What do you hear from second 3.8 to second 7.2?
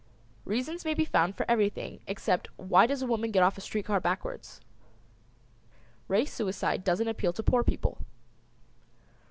car backwards. Race suicide doesn't